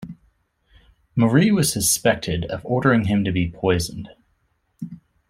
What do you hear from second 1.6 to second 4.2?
suspected of ordering him to be poisoned.